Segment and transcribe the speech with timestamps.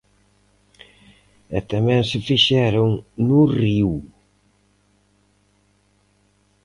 [1.57, 2.89] E tamén se fixeron
[3.27, 3.93] no río.